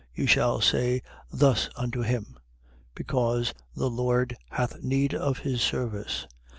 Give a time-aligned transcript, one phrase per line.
[0.15, 2.35] You shall say thus unto him:
[2.95, 6.25] Because the Lord hath need of his service.